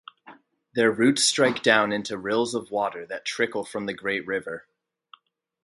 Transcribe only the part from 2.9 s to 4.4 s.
that trickle from the great